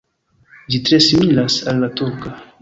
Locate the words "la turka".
1.85-2.35